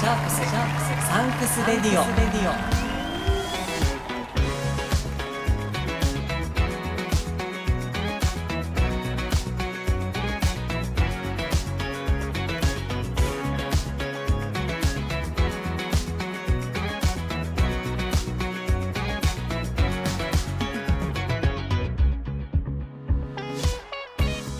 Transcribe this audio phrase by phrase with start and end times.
[0.00, 2.04] シャークスサンクスレディオ。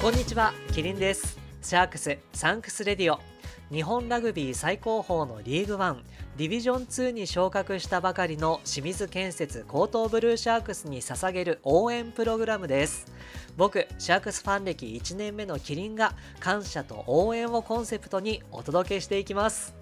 [0.03, 1.39] こんにちはキリンです。
[1.63, 3.30] シャークスサンクスレディオ。
[3.71, 6.03] 日本ラグビー最高峰のリーグワン
[6.37, 13.07] ディビジョン2に昇格したばかりの清水建設高等ブルーシャークスに捧げる応援プログラムです。
[13.57, 19.80] 僕シャークスファン歴1年目のキリンが感謝と応援をコンセプトにお届けしていきます。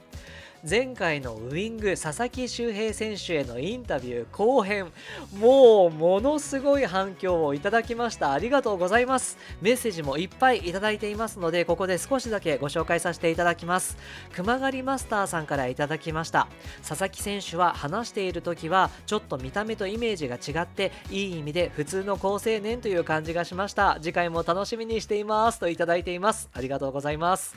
[0.69, 4.93] 前回のウイング佐々木修平選手へのインタビュー後編
[5.39, 8.33] もうものすごい反響をいただきました。
[8.33, 9.39] ありがとうございます。
[9.63, 13.97] メッセージもいっぱいいただいていますのでここで少しだけご紹介させていただきます。
[14.35, 16.49] 熊狩マスターさんからいただきました。
[16.87, 23.97] 佐々木選手は話している時はちょっと見た目とイメージが違っていい意味で普通の好青年という感じがしました。
[24.03, 26.51] 次回も楽しみにしていますといただいています。
[26.53, 27.57] ありがとうございます。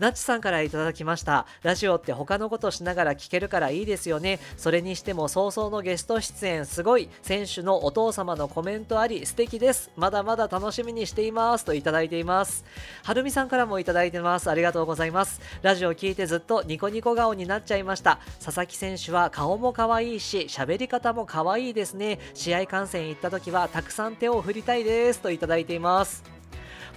[0.00, 1.46] ナッチさんからいただきました。
[1.62, 4.38] ラジオって他のことしながら聞けるからいいですよね。
[4.56, 7.08] それにしても早々のゲスト出演すごい。
[7.22, 9.90] 選手のお父様のコメントあり素敵です。
[9.96, 11.64] まだまだ楽しみにしています。
[11.64, 12.64] といただいています。
[13.02, 14.50] はるみさんからもいただいてます。
[14.50, 15.40] ありがとうございます。
[15.62, 18.18] ラジオ聞いてずっとニコニコ顔になっちゃいました。
[18.44, 22.18] 佐々木選手は顔も可愛いし喋り方も可愛いですね。
[22.34, 25.20] 試合観戦行った時はたくさん手を振りたいです。
[25.20, 26.37] といただいています。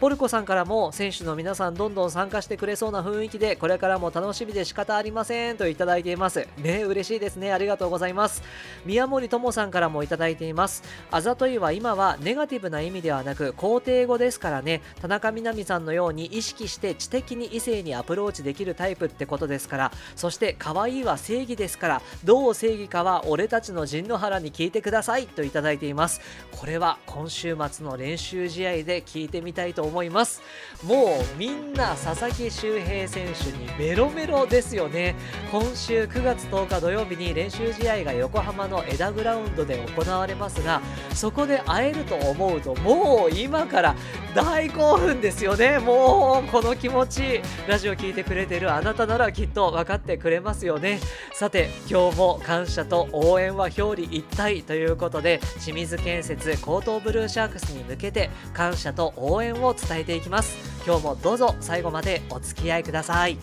[0.02, 6.48] ポルコさんからも選手の皆さんどんどん参加してくれそうな雰囲気でこれからも楽しみで仕方ありませんといただいています。
[6.58, 7.54] ね嬉しいですね。
[7.54, 8.42] ありがとうございます。
[8.84, 10.82] 宮森智さんからもいただいています。
[11.12, 14.82] あざといは今はネガティブな意味ではなく肯定語ですからね。
[15.00, 26.22] 田中みな実さんのように意識して知的に異性にアプローチできるタイプってことですからそして可愛いは正義ですからどう正義かは俺たちの陣野原に聞いてくださいといただいています。
[26.60, 30.42] これは今週末の練習試合で聞いてみたいと思います。
[30.84, 35.16] もうみんな佐々木修平選手にメロメロですよね。
[35.52, 40.82] 今週9月10日土曜日に練習試合が横浜の枝グラウンドで行われますが
[41.14, 43.96] そこで会えると思うともう今から
[44.34, 45.78] 大興奮ですよね。
[45.78, 51.00] もうこの気持ちラジオ聞いてくれてるあなたならきっと分かってくれますよね。
[51.34, 60.58] さて今日も感謝と応援は表裏一体ということで清水建設高等ブルーシャークスに向けて感謝と応援を伝えていきます。
[60.86, 63.38] 今日もどうぞ最後までお付き合いください。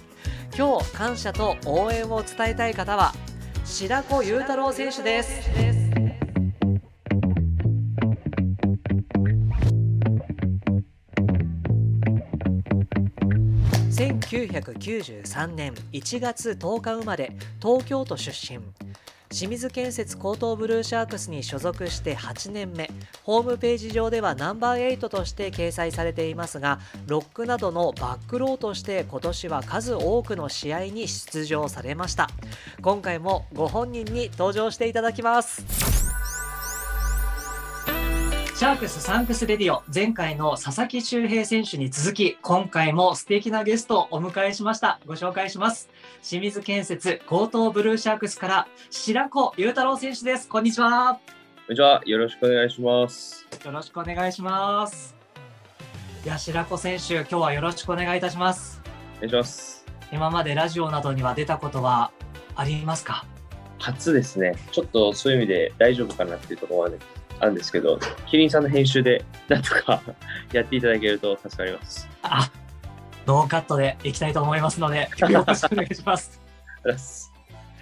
[0.56, 3.12] 今日感謝と応援を伝えたい方は
[3.65, 5.49] 白子裕太郎選手です。
[13.99, 18.60] 1993年1月10日生まれ東京都出身。
[19.31, 22.91] 清水建設高等ブルーシャークスに所属して8年目。
[23.22, 32.28] ホームページ上ではナンバー8として掲載されていますがロックなどのバックローとして今年は数多くの試合に出場されました。
[32.81, 36.08] 今回もご本人に登場していただきます。
[38.59, 45.89] シャークスサンクスレディオ前回の佐々木修平選手に続き今回も素敵なゲストをお迎えしましたご紹介します
[46.25, 51.21] 清水建設江東ブルーシャークスから白子雄太郎選手ですこんにちはこ
[51.69, 52.03] んにちは。
[52.05, 53.47] よろしくお願いします。
[53.65, 55.15] よろしくお願いします
[56.25, 58.83] いや白子選手今日はよろしくお願いいたします
[59.19, 59.87] お願いします。
[60.13, 62.11] 今までラジオなどには出たことは
[62.57, 63.25] ありますか？
[63.79, 64.57] 初ですね。
[64.73, 66.97] ちょっとそういう意味で大丈夫かなっていうところはね、
[67.41, 70.03] あるんですけど、キリンさんの編集でなんとか
[70.53, 72.09] やっていただけると助かります。
[72.22, 72.50] あ
[73.26, 76.41] ノーカットでいきたいと思いますのでよろしくお願いします。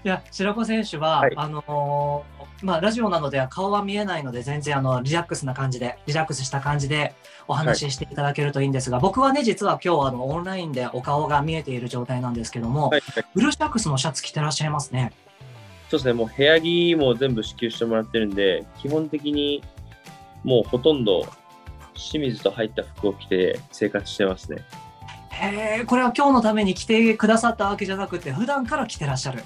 [0.05, 1.33] いや白子選手は、はい。
[1.37, 7.15] あのーまあ、ラジオなのでは顔は見えないので全然あのリラックスな感じでリラックスした感じで
[7.49, 13.01] お話ししていただけるといいんですが、僕はね実は今日あのオンラインでお顔が見えている状態なんですけども、はい。
[13.01, 13.25] はい。
[13.35, 15.13] ブルーシャックスのシャツ着てらっしゃいますね。
[15.89, 19.63] そうですね、もう部屋着も全部支給してもらってるんで、基本的に
[20.43, 21.27] もうほとんど
[21.95, 24.65] 清水と入った服を着て生活してますね。
[25.31, 29.43] へえこれは今日のために着てくださったわけじゃなくて普段から着てらっしゃる。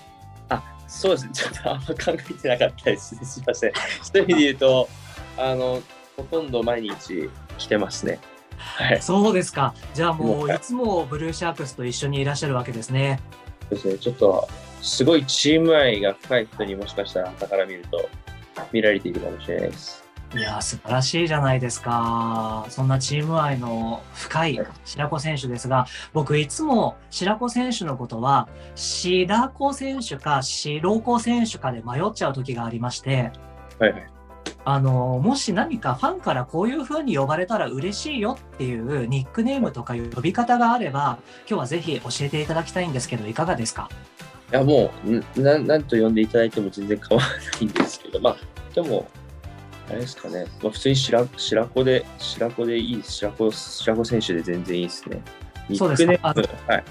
[0.48, 1.31] あ、そうですね。
[1.32, 3.16] ちょっとあんま考えてなかったです。
[3.25, 3.72] すいません。
[4.02, 4.88] そういう意味で言うと、
[5.37, 5.82] あの、
[6.16, 8.19] ほとんど毎日着てますね。
[8.56, 9.02] はい。
[9.02, 13.20] そうですかじゃあももうういつもブルーシャークスと一緒にいらっしゃるわけですね。
[13.62, 13.98] そうですね。
[13.98, 14.48] ちょっと、
[14.82, 18.08] すごいチーム愛が深い人にもしかしたら、傍から見ると、
[18.72, 20.04] 見られているかもしれないです。
[20.32, 22.64] いやー素晴らしいじゃないですか。
[22.68, 33.32] そんなチーム愛の深い白子選手ですが、僕いつも白子選手のことは、白子選手か白子選手かで迷っちゃう時がありまして、
[33.80, 34.06] はいはい。
[34.64, 41.18] あのもし何かファンからこういう風に呼ばれたら嬉しいよっていうニックネームとか呼び方があれば、
[41.48, 43.88] 今日はぜひ教えていただきたいんですけど、いかがですか？
[44.52, 47.29] いや、もう、んななんと呼んでいただいても全然構わな
[47.61, 48.37] いんですけど、まあ、
[48.75, 49.08] でも、
[49.88, 53.02] あれですかね、まあ、普通に白白子で、白子でいい。
[53.02, 55.20] 白子、白子選手で全然いいですね。
[55.69, 56.85] ニそうですかーム、はい。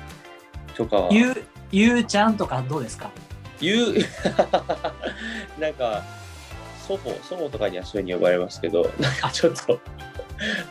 [0.73, 3.11] とかは、ゆう、ゆうちゃんとかどうですか？
[3.59, 3.93] ゆう、
[5.59, 6.03] なんか、
[6.89, 9.79] 祖母、祖母とかにはそういうふうに呼ばれますけど、 なんかちょっと、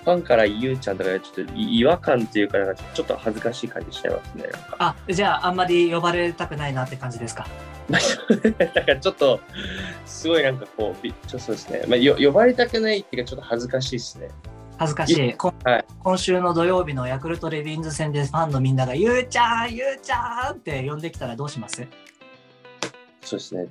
[0.04, 4.44] ファンからゆうちゃんとかちょっと違和感っていうか、なんかちょっと恥ずかしい感じしちゃいますね。
[4.78, 7.46] あ、じゃああんまり呼ばれたくないなって感じですか？
[7.88, 9.40] なんかちょっと、
[10.04, 11.84] すごいなんかこう、びちょっとそうですね。
[11.86, 14.28] まあ、よ呼ばれたくないっていうか、ちょっと恥ずかしいですね。
[14.78, 15.36] 恥ずかしい。
[15.64, 21.86] はい今週の土曜日のヤクルトレディーンズ戦でファンのみんなが、ゆうちゃん、ゆうちゃんって呼んできたらどうします？
[23.22, 23.66] そうですね。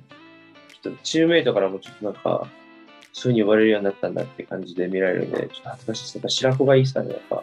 [0.82, 2.48] ちょっとチームメイトからもちょっとなんか、
[3.12, 6.14] そういうふうに呼ばれるようになったんだって感じで見られるんで、ちょっと恥ずかしいです。
[6.16, 7.42] やっぱ白子がいいですかね、やっぱ。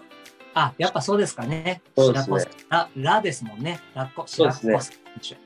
[0.53, 1.81] あ、やっぱそうですかね。
[1.95, 2.37] そうですね
[2.69, 3.79] ラ、ラですもんね。
[3.93, 5.37] ラッコ、そう白ですね子選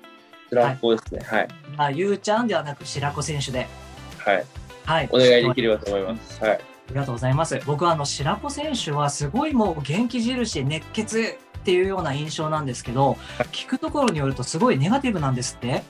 [0.50, 1.22] 白子ですね。
[1.26, 1.48] はい。
[1.48, 1.54] 手。
[1.78, 3.68] あ、ゆうちゃんではなく白子選手で。
[4.20, 4.46] はい。
[4.86, 5.10] はい。
[5.12, 6.44] お願いできればと思います。
[6.44, 6.52] はい。
[6.54, 6.60] あ
[6.90, 7.60] りがとうございます。
[7.66, 13.18] 僕はあの白子選手はすごいもう元気印、熱血っていうような印象なんですけど、
[13.52, 15.84] 聞くところによるとすごいネガティブなんですって。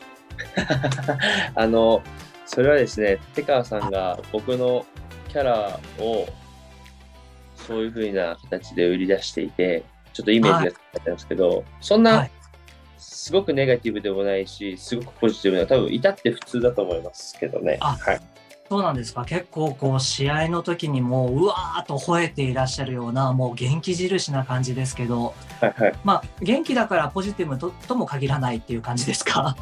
[1.55, 2.01] あの、
[2.45, 4.85] それはですね、手川さんが僕の
[5.29, 6.27] キャラを
[7.55, 9.83] そういうふうな形で売り出していて、
[10.13, 12.31] ちょっとイメージがつかったんですけど、そんはない
[12.97, 17.77] すごくネガティブでもないし、すごくポジティブな、多分至って普通だと思いますけどね。
[17.79, 18.21] あはい。
[18.69, 19.25] そうなんですか。
[19.25, 25.93] 結構こう試合の時にもううわーっと吠えていらっしゃるようなもう元気印な感じですけど、はいはい。
[26.03, 29.55] まあ元気だからポジティブととも限らないっていう感じですか？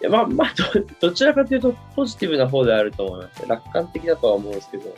[0.00, 3.46] いやまあまあど、 どちらかというとポジティブな方であると思います。
[3.46, 4.94] 楽観的だとは思うんですけど。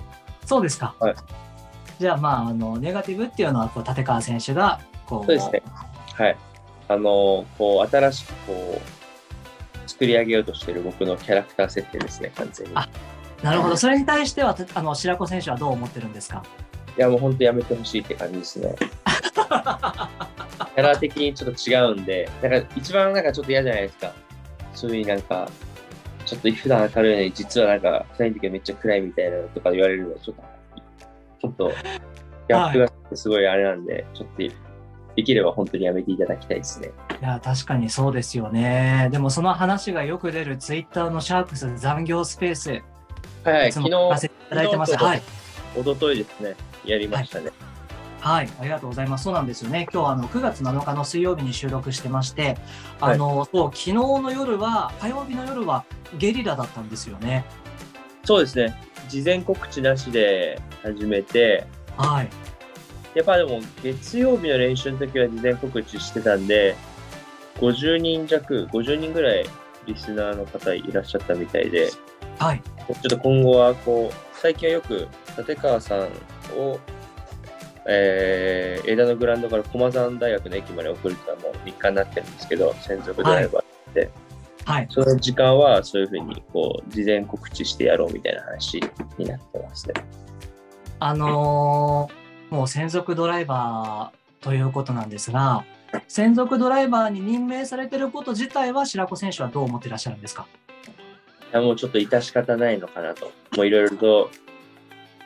[0.46, 0.94] そうですか。
[0.98, 1.14] はい
[1.98, 5.62] じゃあまああのネガティブっていうのはこう立川選手がこうそうですね
[6.14, 6.36] はい。
[6.88, 8.80] あの、こう、新しくこ
[9.86, 12.72] う、作り上げようとしている僕のキャラクター設定ですね、完全に。
[12.74, 12.88] あ
[13.42, 13.76] なるほど。
[13.76, 16.42] それに対してはたあの白子選手はどう思ってるんですか？
[16.98, 18.74] いや、もう本当やめてほしいって感じですね。
[20.74, 24.12] キャラ的にちょっと違うんで、なんか一番なんかちょっと嫌じゃないですか。
[24.74, 25.48] そういうなんか、
[26.24, 30.42] ちょっと普段明るいのに、実はなんか、二人の時はめっちゃ暗いみたいなのとか言われるのは、ちょっと、
[31.40, 31.68] ちょっと、
[32.48, 34.42] ギャップがすごいあれなんで、ちょっと、
[35.14, 36.90] できれば本当にやめていただきたいですね。
[37.20, 39.08] いや確かにそうですよね。
[39.12, 44.92] でもその話がよく出るツイッターのシャークス残業スペース、はい、はい、昨日、聞かせていただいてます。
[44.92, 45.22] 昨日はい。
[45.76, 46.54] 一昨日ですね、
[46.84, 47.46] やりましたね。
[47.46, 47.54] はい、
[48.24, 49.24] ありがとうございます。
[49.24, 49.86] そうなんですよね。
[49.92, 52.56] 今日はあの9月7日の水曜日に収録してまして、
[53.00, 55.84] あの、そう昨日の夜は火曜日の夜は
[56.18, 57.44] ゲリラだったんですよね。
[58.24, 61.66] そうですね、事前告知なしで始めて、
[61.96, 62.28] はい。
[63.14, 66.76] やっぱでも月曜日の練習の時は事前告知してたんで、
[67.56, 69.46] 50人弱、50人ぐらい
[69.86, 71.98] リスナーの方いらっしゃったみたいで、ち
[72.38, 72.62] はい。
[72.88, 76.00] ょっと今後はこう、最近はよく立川さん
[76.56, 76.78] を、
[77.86, 84.08] えー、枝のグラウンドから駒山大学の駅まで送るってのはもう日課になってるんですけど、専属ドライバー。
[84.64, 84.86] はい。
[84.90, 88.80] その時間はそういうふうにこう事前告知してやろうみたいな話
[89.18, 89.94] になってますね。
[91.00, 95.64] あのーもう専属ドライバーということなんですが、
[96.06, 100.46] 専属ドライバーに任命されてること自体は白子選手はどう思ってらっしゃるんですか？
[101.50, 103.32] いやもうちょっと致し方ないのかなと。
[103.56, 104.30] もういろいろと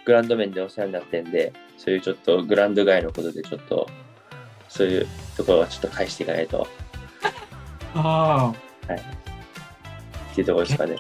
[0.05, 3.89] グラウンド面でお世話になってんで、そういうちょっとグラウンド外のことでちょっと、
[4.69, 5.07] そういう
[5.37, 6.67] ところはちょっと返していかないと
[7.95, 8.55] あ
[10.33, 10.97] っていうところですかね。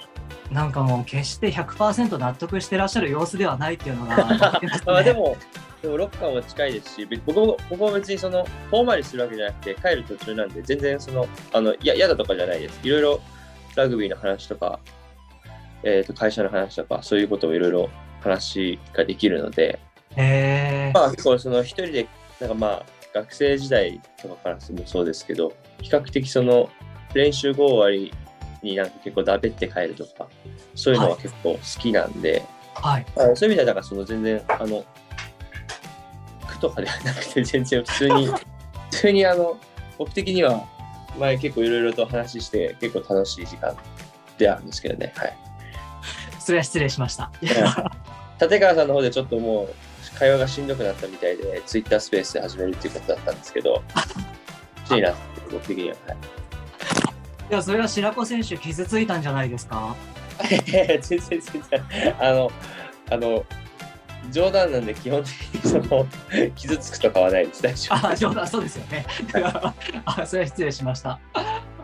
[0.51, 0.55] あ。
[0.55, 4.39] なんかもう決して100%納得してらっしゃる様子ではないっていうのがね
[4.87, 5.37] ま あでも、
[5.83, 12.81] でもロッカーも近いですし、べ僕も僕も別にその遠回りするわけじゃなくて、帰る途中なんで、全然その、あの、いや、嫌だとかじゃないです。
[12.83, 13.21] いろいろ
[13.75, 14.79] ラグビーの話とか、
[15.83, 17.91] えっ、と、会社の話とか、そういうことをいろいろ
[18.23, 19.79] 話ができるので、
[20.17, 22.09] へえまあ結構その一人で、
[22.41, 22.83] なんかまあ
[23.15, 26.69] 学生時代とかからもそうですけど、比較的その
[27.15, 28.13] 練習後終わり
[28.63, 30.29] になんか結構だべって帰るとか、
[30.75, 32.43] そういうのは結構好きなんで、
[32.75, 33.07] はい。
[33.17, 34.85] まあそういう意味ではなんかその全然、あの、
[36.47, 38.35] 苦とかではなくて全然普通に、 普
[38.91, 39.59] 通にあの、
[39.99, 40.65] 僕的には
[41.19, 43.75] 前結構いろいろと話して結構楽しい時間
[44.37, 45.37] であるんですけどね、はい。
[46.39, 47.31] それは失礼しました。
[48.41, 49.75] 立川さんの方でちょっともう
[50.19, 53.83] 会話がしんどくなったみたいで、ツイッタースペースで始めるっていうことだったんですけど、
[54.89, 55.19] 欲しいなって、
[55.51, 55.97] 僕的には。
[56.07, 56.17] はい
[57.49, 59.95] いや、それは白子選手傷ついたんじゃないですか？
[60.67, 61.63] 全然全然
[62.21, 62.51] あの
[63.11, 63.45] あの
[64.33, 66.07] 冗談なんで基本的にその
[66.57, 69.07] 傷つくとかはないです大丈夫あ、冗談、そうですよね。
[70.05, 71.21] あ、それは失礼しました。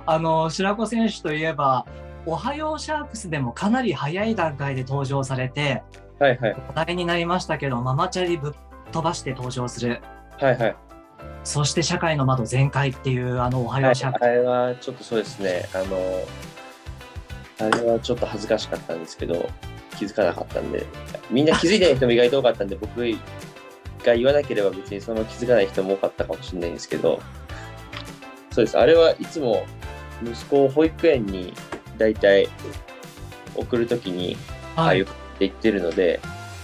[0.05, 1.87] あの、白子選手といえば、
[2.27, 5.85] おはようシャークスでもかなり早い段階で登場されて、
[6.23, 6.57] はいはい。
[6.69, 8.53] 話題になりましたけど、ママチャリぶっ
[8.93, 10.01] 飛ばして登場する。
[10.39, 10.77] はいはい。
[11.43, 14.23] そして社会の窓全開っていう、あの、おはよはいうシャークス。
[14.23, 15.69] あれはちょっとそうですね。
[15.75, 16.25] あの
[17.59, 19.49] あれはちょっと恥ずかしかったんですけど
[19.97, 20.87] 気づかなかったんで。
[21.29, 23.01] みんな気づいてない人も意外と多かったんで僕
[24.05, 27.21] が言わなければ別にその気づかない人も多かったかもしれないんですけど。
[28.53, 28.79] そうです。
[28.79, 29.67] あれはいつも
[30.23, 31.53] 息子を保育園に
[31.99, 32.49] 大体
[33.57, 34.37] 送るときに
[34.77, 35.07] ああいう
[35.47, 36.21] って言ってるので、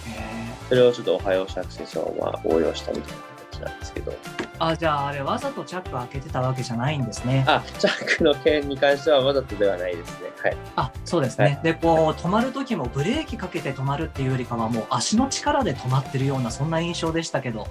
[0.08, 3.18] えそれをちょっとおはようシャーク先生をまあ応用したみたいな
[3.52, 7.44] 形なんですけど、ーあ、じゃあ、あれ、わざとチャック開けてたわけじゃないんですね。
[7.46, 10.30] あ、チャックの件に関してはわざとではないですね。
[10.42, 10.56] はい。
[10.76, 11.44] あ、そうですね。
[11.44, 17.68] はいで、こう、止まる時もブレーキかけて止まるっていうよりかは、もう足の力で止まってるような、そんな印象でしたけど。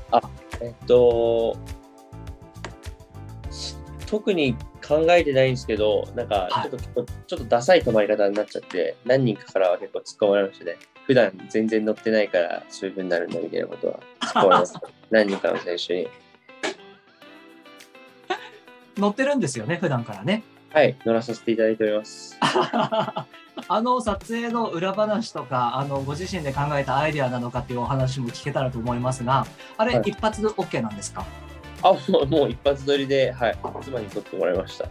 [0.61, 1.57] えっと、
[4.07, 4.55] 特に
[4.87, 10.77] 考えてないんですけど、なんかはいちょっと、ちょっとダサい止まり方になっちゃって、何人かからは結構突っ込まれましたね。
[11.07, 14.81] 普段全然乗ってないからそういう風になるんだみたいなことは突っ込まれました。
[15.09, 16.07] 何人かの選手に。
[18.97, 20.43] 乗ってるんですよね、普段からね。
[20.73, 22.37] はい、乗らさせていただいております。
[23.69, 29.45] あの撮影の裏話とか、あのご自身で考えたアイデアなのかっていうお話も聞けたらと思いますが、
[29.77, 31.25] あれ、はい一発 OK なんですか？
[31.83, 34.85] あ、もうもう一発撮りで、はい、妻に撮ってもらいました。
[34.85, 34.89] す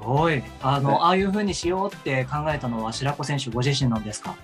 [0.00, 0.42] ごい。
[0.62, 4.36] あの、はいああいうふうにしようって考えたのは白子選手ご自身なんですか？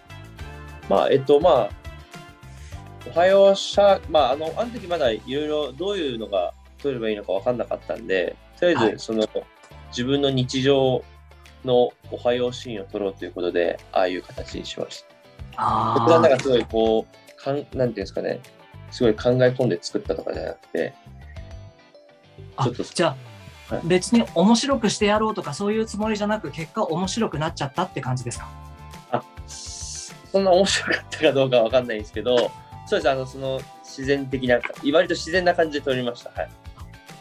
[0.88, 1.70] まあ、えっと、まあ、
[3.14, 8.92] おはようシャー、まあ、あの、あの時まだいろいろどういうのが撮ればいいのか分かんなかったんで、とりあはい。
[8.92, 9.26] えず、その、
[9.90, 11.02] 自分の日常
[11.64, 15.14] のおはようシーンを撮ろうということで、ああいう形にしました。
[15.56, 18.40] あ僕はなんあかすごいこう、かんなんていうんですかね、
[18.90, 20.94] すごい考え込んで作ったとかじゃなくて、
[22.56, 23.16] あちょっとじゃ
[23.70, 23.86] あ、はい。
[23.86, 28.48] 別に面白くしてやろうとかそういうつもりじゃなく結果面白くなっちゃったって感じですか？
[29.12, 29.22] あ
[30.34, 32.50] そんな面白かったかどうかわかんないんですけど、
[32.86, 34.58] そうです、あの、その自然的な、
[34.92, 36.30] 割と自然な感じで撮りました。
[36.34, 36.50] はい。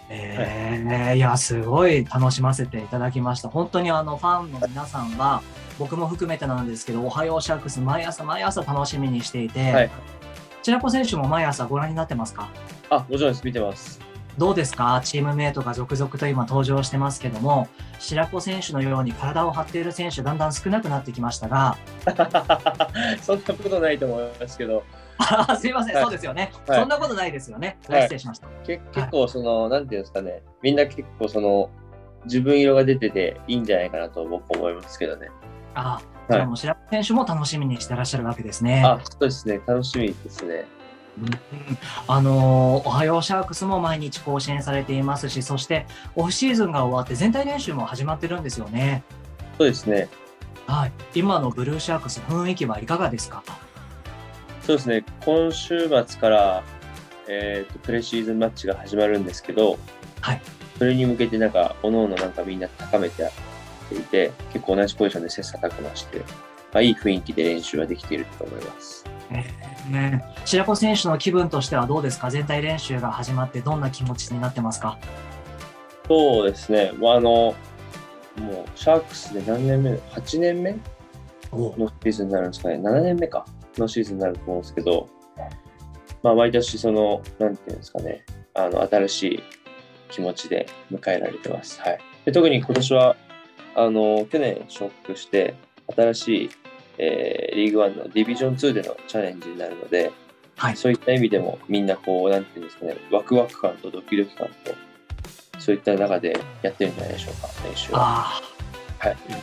[0.10, 5.42] えーいやすごい楽しませていただきました本当にあのファンの皆さんは
[5.80, 9.90] 僕も含めてなんですけど「おはようシャークス」毎朝毎朝楽しみにしていて、はい
[10.62, 12.50] 白子選手も毎朝ご覧になってますか？
[12.90, 14.00] あ、もちろんです、見てます。
[14.38, 15.02] どうですか？
[15.04, 17.68] チームメイトが続々と今登場してますけども
[18.00, 21.78] 白子選手のように体を張っている選手だんだん少なくなってきましたが。
[23.22, 24.84] そんなことないと思いますけど、
[25.18, 26.04] あ すいません、はい。
[26.04, 26.80] そうですよね、はい。
[26.80, 28.02] そんなことないですよね、はい。
[28.04, 28.48] 失礼しました。
[28.66, 31.70] け結構その、なんていうんですかね、みんな結構その、
[32.26, 35.30] 自分色が出てていいんじゃないかなと僕思いますけどね。
[35.76, 36.00] あ
[36.30, 38.84] じゃあもう白子選手も楽しみにしてらっしゃるわけですね。
[38.86, 40.66] あ、そうですね、楽しみですね。
[41.22, 41.30] うん。
[42.08, 49.04] あのーおはようシャークスも毎日更新されていますし、そしてオフシーズンが終わって全体練習も始まってるんですよね。
[49.58, 50.10] そうですね、
[50.66, 53.44] はい、今のブルーシャークス、雰囲気はいかがですか？
[54.62, 56.64] そうですね、今週末から、
[57.28, 59.78] えーとプレシーズンマッチが始まるんですけど、
[60.22, 60.42] はい。
[60.80, 63.30] それに向けてなんか、おのおのなんかみんな高めて
[63.92, 66.18] いて、結構同じポジションで切磋琢磨して、
[66.74, 69.06] まあ、いい雰囲気で練習はできていると思います。
[69.32, 70.24] ね。
[70.46, 72.30] 白子選手の気分としてはどうですか？
[72.30, 74.98] 全体練習が始まってどんな気持ちになってますか？
[76.08, 77.56] そうですね、まあ、あの、も
[78.36, 80.76] う、シャークスで何年目 ?8 年目？
[81.52, 81.74] お。
[81.78, 83.46] のシーズンになるんですかね、7年目か。
[83.78, 85.08] のシーズンになると思うんですけど、
[86.22, 89.44] まあ、毎年、その、なんていうんですかね、あの、新しい
[90.10, 91.80] 気持ちで迎えられてます。
[91.82, 92.00] はい。
[92.26, 93.16] で特に今年は、
[93.76, 95.56] あの、去年昇格して、
[95.96, 96.50] 新しい、
[96.98, 100.12] えーリーグワンのディビジョン2でのチャレンジになるので、
[100.56, 104.76] はいそういった意味でも、みんなこう、なんていうんですかね、ワクワク感とドキドキ感と、
[105.60, 108.00] そういった中でやってるんじゃないでしょうか、練習は。
[108.00, 108.42] は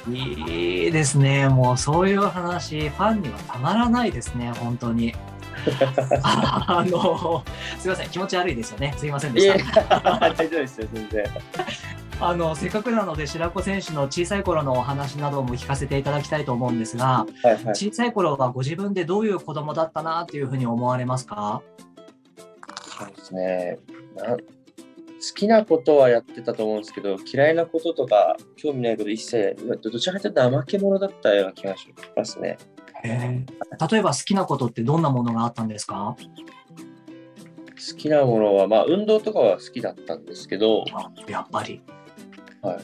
[0.09, 1.49] いいいですね。
[1.49, 5.15] もうそういう話、ファンにはたまらないですね、本当に。
[6.23, 7.45] あの、
[7.79, 8.95] すいません、気持ち悪いですよね。
[8.97, 10.19] すいませんでした。
[10.19, 11.25] 大丈夫ですよ、全然。
[12.23, 17.65] あの、せっかくなので、白子選手の小さい頃のお話なども聞かせていただきたいと思うんですが、はいはい。
[17.75, 21.63] 小さい頃はご自分でどういう子供だったなっていうふうに思われますか？
[22.99, 23.79] そうですね
[24.17, 24.37] な。
[24.37, 24.37] 好
[25.35, 32.57] きなことはやってたと思うんですけど、嫌いなこととか、興味ないこと一切、どちらかというと怠け者だったような気がしますね。
[33.05, 36.17] えー、例えば好きなことってどんなものがあったんですか？
[37.93, 40.85] 好きなものは、まあ、運動とかは好きだったんですけど、
[41.27, 41.83] やっぱり。
[42.61, 42.79] はい。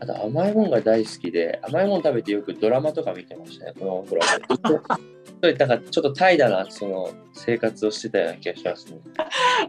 [0.00, 4.26] あと、甘いものが大好きで、甘いもの食べてよくドラマとか見てましたね、このドラ
[4.62, 4.98] マ。
[5.40, 8.98] そういったちょっと怠惰なその生活をしてたような気がしますね。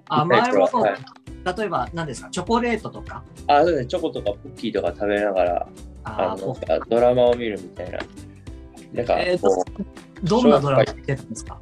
[0.07, 3.23] 甘いもの、はい、例えば何ですか、チョコレートとか？
[3.47, 5.67] あ、そうですね、チョコとかポッキーとか食べながら、
[6.05, 6.57] あの
[6.89, 7.99] ドラマを見るみたいな。
[8.93, 9.39] なんか、えー、
[10.23, 11.59] どんなドラマ見てたんですか？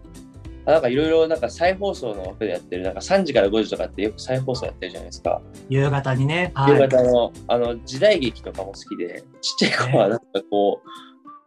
[0.65, 5.41] なんかいろいろなんか再放送の枠でやってる、なんか3時から5時とかってよく再放送やってるじゃないですか。
[5.69, 6.51] 夕方にね。
[6.55, 10.81] はい、夕方のあの時代劇とかも好きで、ちっちゃい子はなんかこ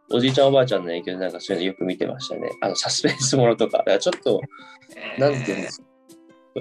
[0.09, 2.49] う、おじいちゃんおばあちゃんの影響でなんかそういうのよく見てましたね。
[2.61, 3.77] あのサスペンスものとか。
[3.79, 4.41] だからちょっと、
[5.19, 5.85] なんていうんですか。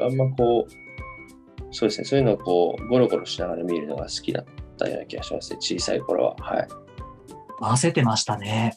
[0.04, 0.72] あんまこう、
[1.72, 4.44] そうですね、そういうのをこう、ゴロゴロしながら見るのが好きだっ
[4.76, 6.36] たような気がしますね、小さい頃は。
[6.38, 6.68] はい。
[7.58, 8.74] 回せてましたね。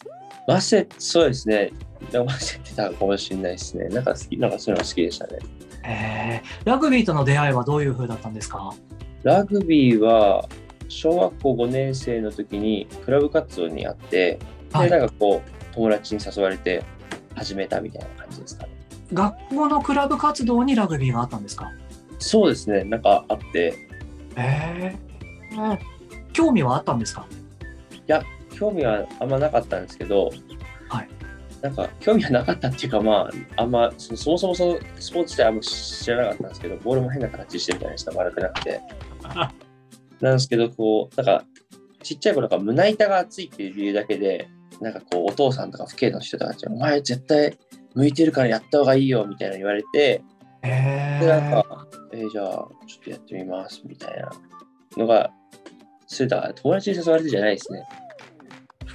[0.48, 1.72] 回せ、そうですね。
[2.12, 3.86] 騙せてたかもしれないですね。
[3.90, 5.40] なんか好き、なんかそういうの好きでしたね。
[5.86, 8.74] えー、ラグビーとの出会いはどういう風だったんですか？
[9.24, 10.48] ラグビーは
[10.90, 14.40] 小学校5年生の時にクラブ活動にあって、
[14.72, 16.84] はい、でなんかこう友達に誘われて
[17.36, 18.70] 始めたみたいな感じですかね。
[19.14, 21.72] 学校のクラブ活動にラグビーがあったんですか？
[22.20, 23.76] そうですね、なんかあって。
[24.36, 25.78] えー、
[26.32, 27.28] 興味はあったんですか？
[27.92, 28.24] いや、
[28.54, 30.32] 興味はあんまなかったんですけど、
[30.90, 31.10] はい、
[31.62, 38.82] なんか興味はなかったっていうか、まあ、あんまそそもそもそのスポーツ自体あんま知らなかったんですけど、ボールも変な形してるじゃないですか、丸くなくて。
[40.20, 41.46] なんですけど、こう、なんか、
[42.02, 44.48] ちっちゃい頃から胸板が厚いっていう理由だけで、
[44.82, 47.58] なんかこう、お父さんとか父兄の人たちお前絶対
[47.94, 50.22] 向いてるからやった方がいいよみたいな言われて、
[50.64, 52.68] えで、なんか、えー、じゃあ、ちょ
[53.00, 54.32] っとやってみますみたいな
[54.98, 55.32] のが、
[56.08, 57.84] それだから友達に誘われてじゃないですね。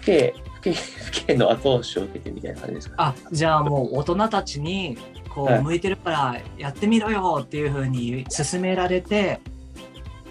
[0.09, 0.75] 父兄、
[1.12, 4.97] 父兄 の後押しを受けてみたいな感じですか、あじゃあもう大人たちに
[5.29, 9.41] こう、向いてるからやってみろよっていうふうに勧められて。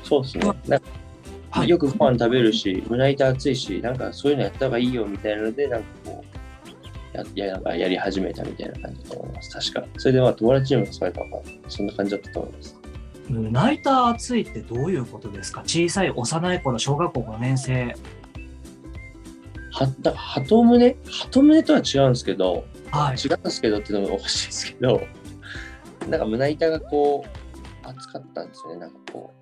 [0.03, 0.45] そうですね。
[0.67, 0.85] なんか、
[1.51, 9.71] はい、よくご飯食べるし胸板熱いしなんかそういうのやった方がいいよみたいなのでなんかこうややなんかやり始めたみたいな感じだと思います。
[9.71, 9.87] 確か。
[9.97, 12.77] それでまあ友達にも伝えたのかそんな感じだったと思います。
[13.29, 15.61] 胸板熱いってどういうことですか？
[15.65, 17.95] 小さい幼い頃小学校5年生
[19.77, 20.97] はだ鳩胸？
[21.05, 25.01] 鳩胸とは違うんですけど、はい、違うんですけどっていうのもおかしいですけど
[26.09, 29.33] なんか胸板がこう熱かったんですよねなんかこ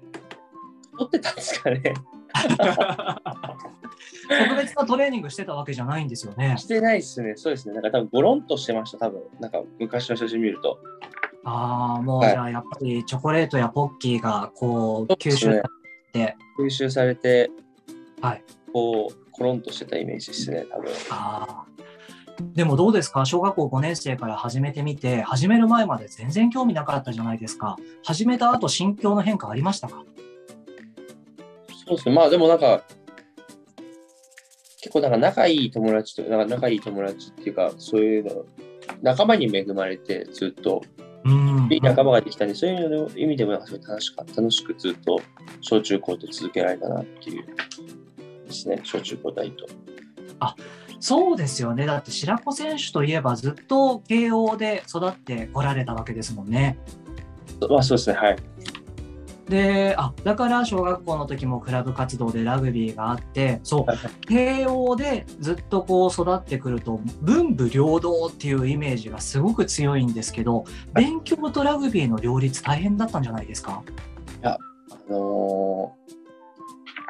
[0.94, 1.82] う取ってたんですかね
[4.28, 6.56] 特別なトレーニングしてたわけじゃないんですよね。
[6.58, 7.36] してないですね。
[7.38, 7.76] そうですね。
[7.76, 8.98] なんか多分ゴロンとしてました。
[8.98, 10.80] 多分なんか昔の写真見ると。
[11.44, 15.62] ああ、もうじゃあやっぱりチョコレートやポッキーがこう吸収され
[16.12, 17.52] て、ね、吸収されて、
[18.22, 18.44] はい。
[18.74, 20.92] こうコロンとしてたイメージですね、多分。
[21.10, 21.66] あ
[22.54, 23.26] でもどうですか？
[23.26, 27.78] 小学校5年生から始めてみて、始める前まで全然興味なかったじゃないですか。
[28.04, 30.04] 始めた後、心境の変化ありましたか？
[31.88, 32.16] そうですね。
[32.16, 32.84] まあでもなんか、
[34.82, 38.46] 結構なんか仲いい友達と、なんか仲いい友達っていうか、そういうの、
[39.02, 40.82] 仲間に恵まれてずっと、
[41.70, 43.68] いい仲間ができたんで、そういうの意味でも楽
[44.02, 45.20] しかった、楽しくずっと
[45.62, 47.46] 小中高で続けられたなっていう
[48.56, 49.66] ですね、小中高大と。
[50.40, 50.56] あ
[51.00, 56.78] そうですよね、だって白子選手といえば、ずっと慶応で育ってこられたわけですもんね。
[57.70, 58.38] まあ、そうですね、はい。
[59.48, 64.28] であだから小学校の時もクラブ活動でラグビーがあってそう。
[64.28, 70.66] 慶応でずっとこう育ってくると文武両道っていうイメージがすごく強いんですけど
[70.96, 73.84] 勉強とラグビーの両立大変だったんじゃないですか？
[74.42, 74.58] いや
[74.90, 75.96] あの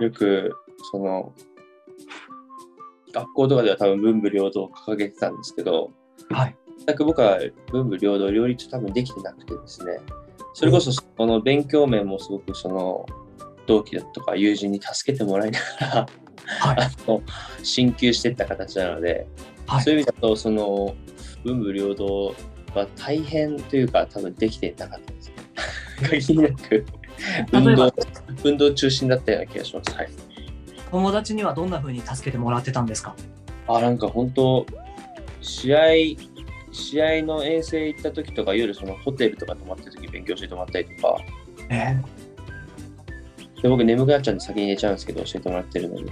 [0.01, 0.51] ー、よく
[0.91, 1.33] その、
[3.13, 5.91] 学校とかでは多分文武両道を掲げてたんですけど、
[6.29, 6.55] はい。
[6.85, 7.39] 全く僕は
[7.71, 9.99] 文武両道両立多分できてなくてですね、
[10.53, 13.05] それこそその勉強面もすごくその
[13.65, 16.07] 同期だとか友人に助けてもらいながら、
[16.59, 17.21] はい、 あの
[17.63, 19.27] 進級していった形なので、
[19.65, 20.95] はい、そういう意味だとその
[21.43, 22.35] 文武両道
[22.73, 25.35] は大変というか多分できてなかったですね。
[26.21, 26.85] 限りなく
[27.53, 27.93] 運動
[28.43, 29.95] 運動中心だったような気がします。
[29.95, 30.24] はい
[30.95, 33.13] 友達にはどんな風に助けてもらってたんですか？
[33.67, 34.65] あなんか本当
[35.41, 35.79] 試合
[36.71, 41.17] 試合の遠征行った時とか夜そのホテルとか泊まってる時勉強してもらったりとか、
[41.69, 46.12] えー、で僕眠くなっちゃうんで先に寝ちゃうんですけど教えてもらってるのに。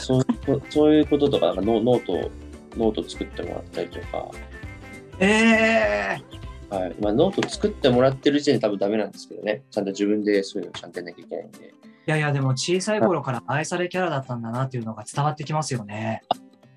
[0.00, 0.26] そう
[0.70, 2.30] そういうこととかなんかノート
[2.76, 4.28] ノート作ってもらったりとか。
[5.20, 6.94] えー、はい。
[7.00, 9.62] まあ、ノート作ってもらってる時点で多分ダメなんですけどね。
[9.70, 11.66] ちゃんと自分でそういうのちゃんとやんなきゃいけないんで。
[11.66, 11.70] い
[12.10, 16.22] やいや、でも小さい頃から愛されキャラだったんだなっていうのが伝わってきますよね。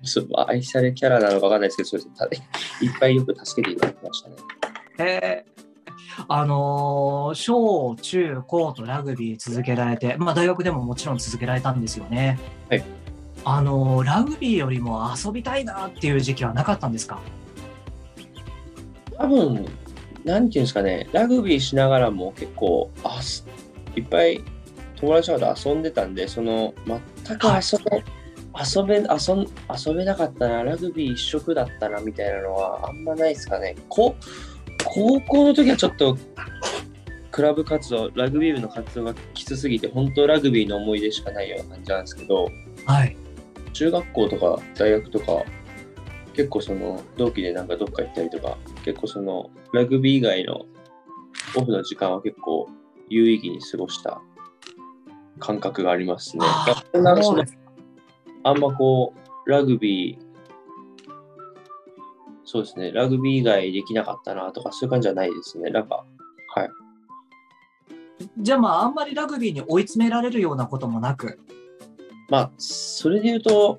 [0.02, 4.36] そう愛されキャラなのかわかんないですけど、そうですたいっぱいよく助けていただきましたね。
[4.98, 5.54] えー
[6.28, 12.38] あのー小中高とラグビー続けられて、まあ、大学でももちろん続けられたんですよね。
[12.68, 12.84] はい
[13.44, 17.20] あのーラグビーよりも遊びたいなっていう時期はなかったんですか？
[19.18, 19.66] 多分、
[20.24, 23.46] なんていうんですかね、ラグビーしながらも結構、あす
[23.96, 24.42] いっぱい
[24.96, 26.74] 友達とかと遊んでたんで、その、
[27.26, 28.04] 全く遊べ、
[28.58, 29.46] 遊べ、遊ん、
[29.88, 33.76] 遊べなかったな、ラグビー一色だったな、みたいなのはあんまないですかね。
[33.88, 34.16] こ
[34.84, 36.16] 高校の時はちょっと、
[37.30, 42.48] クラブ活動、ラグビー部の活動がきつすぎて、本当ラグビーの思い出しかないような感じなんですけど、
[42.86, 43.16] はい。
[43.74, 45.44] 中学校とか大学とか
[46.32, 50.64] 結構その同期でなんかどっか行ったりとか結構そのラグビー以外の
[51.56, 52.68] オフの時間は結構
[53.08, 54.22] 有意義に過ごした
[55.38, 56.44] 感覚がありますね。
[56.46, 57.58] あー学校の話もそうです
[58.42, 59.14] あんまこ
[59.46, 60.24] うラグビー
[62.44, 65.70] そうですねラグビー以外できなかったなとかそういう感じじゃないですね。
[65.70, 66.04] なんか
[66.54, 66.70] はい。
[68.38, 71.40] じゃあまああんまりラグビーに追い詰められるようなこともなく。
[72.28, 73.78] まあ、それで言うと、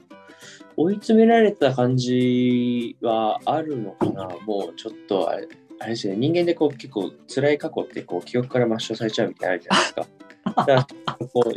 [0.77, 4.27] 追い詰められた感じはあるのかな。
[4.45, 5.47] もうちょっとあれ、
[5.79, 10.05] あれですね、人間でこう結構辛い過去ってこう記憶から抹消されちゃうみたいなのあるじゃないですか。
[11.33, 11.53] こう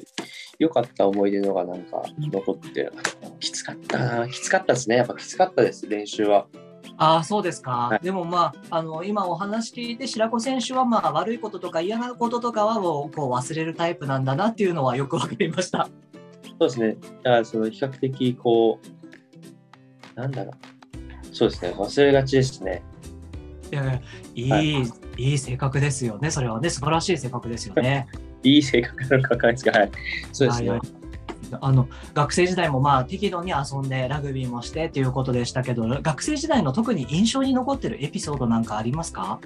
[0.59, 2.93] 良かった思い出のがなんか残ってる。
[3.39, 4.29] きつかったな。
[4.29, 4.97] きつかったですね。
[4.97, 6.47] やっぱきつかったです、練習は。
[6.97, 7.71] ああ、そうですか。
[7.71, 15.89] はいでもまあ、あの今お話聞いて、白子選手はまあ悪いこととか嫌なこととかはもうこう忘れるタイプなんだなっていうのはよくわかりました。
[16.59, 16.97] そうですね。
[17.23, 18.81] だからその比較的こ
[20.17, 21.35] う、なんだろう。
[21.35, 21.73] そうですね。
[21.77, 22.83] 忘れがちですね。
[23.71, 23.87] いやい
[24.49, 26.31] やいい、、はいい性格ですよね。
[26.33, 28.09] それはね、素晴らしい性格ですよね。
[28.55, 29.91] いい性格なのかわかんないですが、はい。
[30.33, 30.71] そうですね。
[30.71, 30.89] はいはい。
[31.61, 39.41] あの学生時代もまあ適度に遊んでラグビーもしてっていうことでしたけど学生時代の特に印象に残ってるエピソードなんかありますか？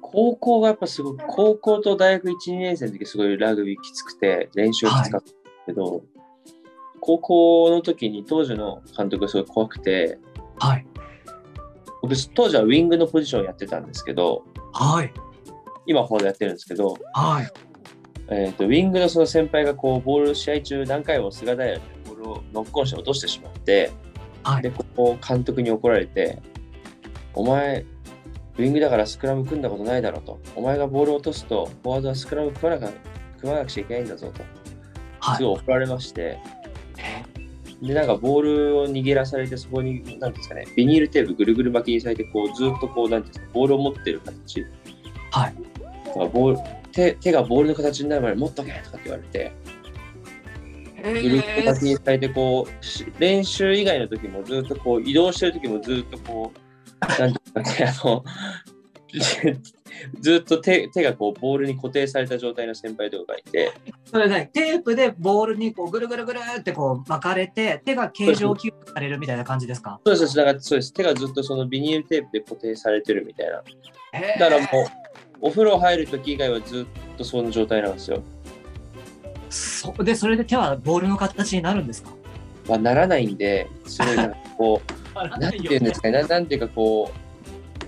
[0.00, 5.32] 高校がやっぱすごく、高校と大学1、2年生の時すごいラグビーきつくて、練習きつかった
[5.66, 6.04] けど、
[7.00, 10.20] 高校の時に当時の監督がすごい怖くて、
[10.60, 10.86] はい。
[12.02, 15.12] 僕当時はウィングのポジションをやってたんですけど、はい
[15.90, 17.50] 今フォワードやってるんですけど、はい
[18.28, 23.90] えー、とウィングのその先輩がこうボール試合中何回も菅平でボールをノックオンして落としてしまって、
[24.44, 26.40] はいで、ここ監督に怒られて、
[27.34, 27.84] お前、
[28.56, 30.38] ウィングだからスクラム組んだことないだろうと。
[30.54, 32.92] お前がボールを落とすと、フォワードはスクラム組まな
[33.42, 34.42] まなくちゃいけないんだぞと。
[35.18, 36.38] はいすごい怒られまして、
[37.82, 44.66] で、なんかボールを握らされて、そこに、なんていうんですかね、ビニールテープぐるぐる巻きにされて、こう、ずっとこう、なんていうんですか、ボールを持ってる形。
[45.32, 45.69] はい
[46.12, 46.58] とかボール
[46.92, 49.52] 手手がボールの形になるまで持っとけとかって言われて、
[51.02, 58.24] ぐるっと巻きにされて、こう、し練習以外の時もずっとこう、移動してる時もずっとこう、なんていうかね、あの、
[60.20, 63.72] ずっと手手がこうボールに固定された状態の先輩とかがいて、
[64.04, 70.00] それね、テープでボールにこうぐるぐるぐるってこう巻かれて、手が形状記憶されるみたいな感じですか？
[70.06, 73.62] そうです、だからそうです、手がずっとそのビニールテープで固定されてるみたいな。
[74.38, 74.86] だからもう、
[75.40, 78.22] お風呂入る時以外はずっとその状態なんですよ。
[79.48, 82.10] そで、それで手はボールの形になるんですか？
[82.68, 84.80] まあ、ならないんで、すごいなんかこ
[85.14, 87.10] う、 なんていうんですかね、ななんていうかこ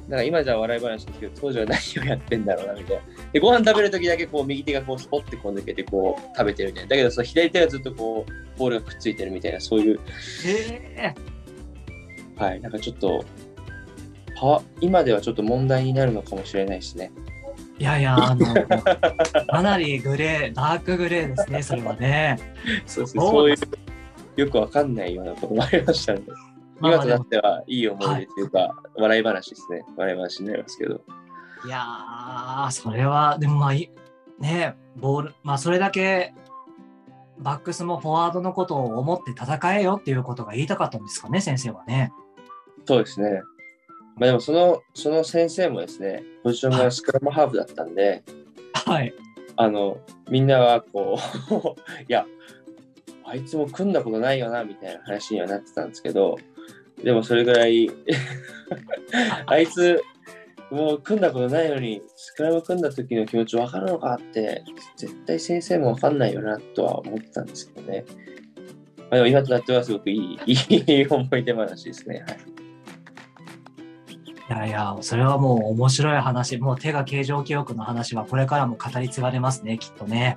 [0.09, 3.03] う、なんか今じゃ笑い話ですけど、当時は何をやってんだろうなみたいな。
[3.33, 6.91] で、ご飯食べるときだけこう右手がこうスポッてこう抜けてこう食べてるみたいな。
[6.91, 10.01] だけどその左手はずっとこうボールがくっついてるみたいな、そういう、
[10.45, 13.25] へーはい、なんかちょっと、
[14.35, 17.13] パワ今ではちょっと問題になるのかもしれないですね。
[17.79, 18.47] いやいや、あの、
[19.47, 22.39] かなりグレー、ダークグレーですね、それはね。
[22.87, 23.31] そうですね、そう？
[23.33, 23.57] そういう、
[24.41, 26.33] よくわかんないようなこともありましたんで。
[26.79, 29.85] まあ今となってはいい思い出というか、笑い話ですね。
[29.97, 31.01] 笑い話になりますけど。
[31.65, 33.91] いやー、それは、でもまあい、
[34.39, 36.35] ね、ボール、まあ、それだけ、
[37.39, 42.13] バックスもフォワードのことを思って戦えよっていうことが言いたかったんですかね、先生はね。
[42.85, 43.43] そうですね。
[44.23, 48.23] まあでもその、その先生もですね、ポジションがスクラムハーフだったんで、
[48.73, 49.13] はい。
[49.57, 49.99] あの、
[50.31, 51.19] みんなはこ
[51.51, 52.25] う、 いや、
[53.25, 56.39] あいつも組んだことないよな、みたいな話にはなってたんですけど、
[57.03, 57.91] でもそれぐらい、
[59.47, 60.01] あいつ、
[60.71, 64.63] もう組んだことないのに、スクラム組んだ時の気持ち分かるのかって、
[64.97, 68.05] 絶対先生も分かんないよな、とは思ってたんですけどね。
[68.99, 72.25] まあ、でも今となってはすごくいい、いい思い出話ですね。
[72.29, 72.62] はいい
[74.53, 80.37] やいや、それはもう面白い話、もう手が形状記憶の話はこれからも語り継がれますね、きっとね。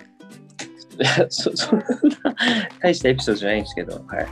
[0.99, 1.85] いや、そ、そんな
[2.81, 4.27] 大したエピソードじゃないんですけど、はい。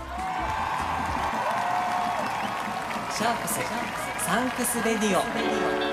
[3.11, 3.59] シャークス、
[4.25, 5.92] サンクス Radio。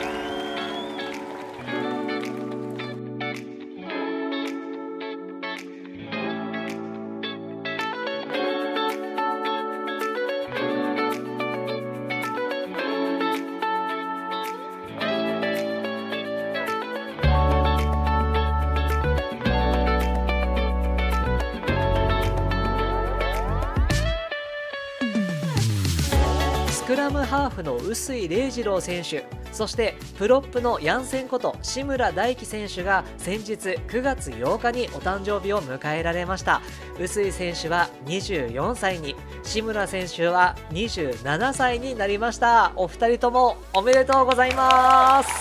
[27.40, 33.53] ハーフの臼井礼二郎選手そしてプロップのヤンセンこと志村大樹選手が先日
[33.88, 36.61] 9月8日にお誕生日を迎えられました。
[36.98, 42.72] 臼井選手は24歳に志村選手は27歳になりました。
[42.76, 45.39] お二人ともおめでとうございます。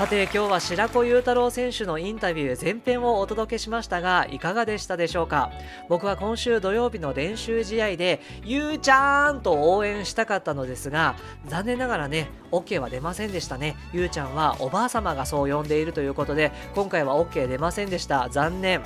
[0.00, 5.50] さて今日は白子裕太郎選手のインタビュー前編をお届けしましたがいかがでしたでしょうか？
[5.90, 11.16] 僕は今週土曜日の練習試合でゆうちゃんと応援したかったのですが
[11.48, 13.76] 残念ながらね OK は出ませんでしたね。
[13.92, 18.30] ゆうちゃんはおばあ様がそう呼んでいるということで今回は OK 出ませんでした。
[18.30, 18.80] 残念。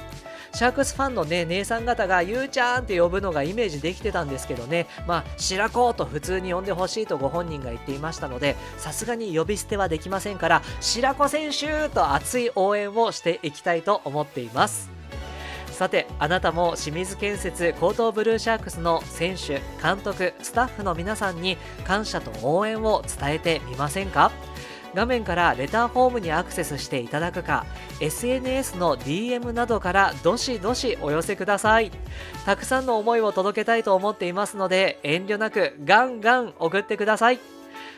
[0.55, 4.87] シャークスファンのね姉さん方がゆうちゃんって呼ぶのがイメージできてたんですけどね。
[5.07, 14.91] まあ白子と普通に呼んでほしいとご本人が言っていましたのでさすがに呼び捨てはできませんから白子選手と熱い応援をしていきたいと思っています。
[15.73, 24.31] さてあなたも清水建設高等ブルーシャークスの選手監督スタッフの皆さんに感謝と応援を伝えてみませんか？
[24.95, 27.67] 画面からレターフォームにアクセスしていただくか
[28.01, 31.91] SNS の DM などからどしどしお寄せください。
[32.45, 37.54] たくさんの思いを届けたいと思っていますので遠慮なくガンガン送ってください。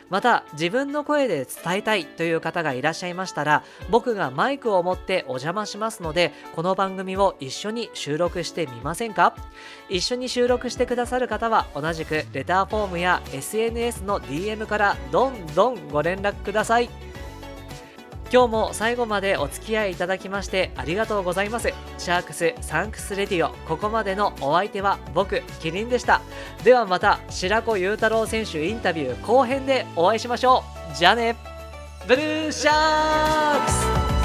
[0.09, 9.35] また自分の声で伝えたいという方がいらっしゃいましたら僕がマイクを持ってお邪魔しますのでこの番組を一緒に収録してみませんか？
[9.89, 17.06] 一緒に収録してくださる方は同じくレターフォームや SNS の DM からどんどんご連絡ください。
[18.31, 21.73] 今日も最後までお付き合いいただきましてありがとうございます。
[21.97, 26.21] シャークスサンクスレディオここまでのお相手は僕キリンでした。
[26.63, 30.63] ではまた白子雄太郎選手インタビュー後編でお会いしましょ
[30.93, 30.95] う。
[30.95, 31.35] じゃあね。
[32.07, 34.16] ブルーシャークス。